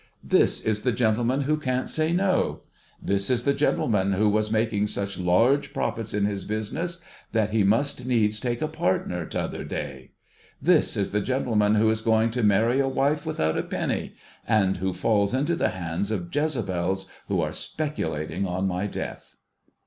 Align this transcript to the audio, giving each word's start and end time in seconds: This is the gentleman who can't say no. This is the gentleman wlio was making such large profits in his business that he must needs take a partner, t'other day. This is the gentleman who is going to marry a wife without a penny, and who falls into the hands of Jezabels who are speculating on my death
This 0.23 0.61
is 0.61 0.81
the 0.81 0.91
gentleman 0.91 1.41
who 1.41 1.57
can't 1.57 1.87
say 1.87 2.11
no. 2.11 2.61
This 2.99 3.29
is 3.29 3.43
the 3.43 3.53
gentleman 3.53 4.13
wlio 4.13 4.31
was 4.31 4.51
making 4.51 4.87
such 4.87 5.19
large 5.19 5.73
profits 5.73 6.11
in 6.11 6.25
his 6.25 6.43
business 6.43 7.01
that 7.33 7.51
he 7.51 7.63
must 7.63 8.03
needs 8.07 8.39
take 8.39 8.63
a 8.63 8.67
partner, 8.67 9.27
t'other 9.27 9.63
day. 9.63 10.13
This 10.59 10.97
is 10.97 11.11
the 11.11 11.21
gentleman 11.21 11.75
who 11.75 11.87
is 11.91 12.01
going 12.01 12.31
to 12.31 12.41
marry 12.41 12.79
a 12.79 12.87
wife 12.87 13.27
without 13.27 13.59
a 13.59 13.61
penny, 13.61 14.15
and 14.47 14.77
who 14.77 14.91
falls 14.91 15.35
into 15.35 15.55
the 15.55 15.69
hands 15.69 16.09
of 16.09 16.31
Jezabels 16.31 17.05
who 17.27 17.39
are 17.39 17.53
speculating 17.53 18.47
on 18.47 18.67
my 18.67 18.87
death 18.87 19.35